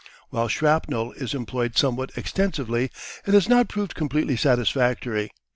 [0.31, 2.89] While shrapnel is employed somewhat extensively
[3.27, 5.29] it has not proved completely satisfactory.